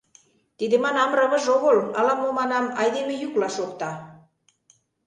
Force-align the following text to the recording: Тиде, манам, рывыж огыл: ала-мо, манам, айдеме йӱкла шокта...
Тиде, 0.57 0.75
манам, 0.85 1.09
рывыж 1.19 1.45
огыл: 1.55 1.77
ала-мо, 1.97 2.29
манам, 2.39 2.65
айдеме 2.81 3.13
йӱкла 3.21 3.49
шокта... 3.57 3.91